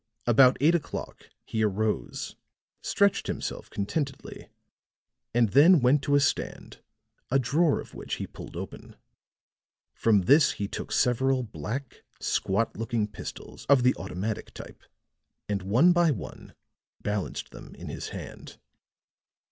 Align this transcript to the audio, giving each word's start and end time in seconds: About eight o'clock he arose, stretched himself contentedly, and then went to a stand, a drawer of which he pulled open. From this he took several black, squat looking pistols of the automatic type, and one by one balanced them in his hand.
About 0.25 0.57
eight 0.59 0.73
o'clock 0.73 1.29
he 1.45 1.63
arose, 1.63 2.35
stretched 2.81 3.27
himself 3.27 3.69
contentedly, 3.69 4.49
and 5.31 5.49
then 5.49 5.79
went 5.79 6.01
to 6.01 6.15
a 6.15 6.19
stand, 6.19 6.81
a 7.29 7.37
drawer 7.37 7.79
of 7.79 7.93
which 7.93 8.15
he 8.15 8.25
pulled 8.25 8.55
open. 8.57 8.95
From 9.93 10.21
this 10.21 10.53
he 10.53 10.67
took 10.67 10.91
several 10.91 11.43
black, 11.43 12.01
squat 12.19 12.75
looking 12.75 13.07
pistols 13.07 13.67
of 13.69 13.83
the 13.83 13.95
automatic 13.97 14.55
type, 14.55 14.81
and 15.47 15.61
one 15.61 15.91
by 15.93 16.09
one 16.09 16.55
balanced 17.03 17.51
them 17.51 17.75
in 17.75 17.89
his 17.89 18.09
hand. 18.09 18.57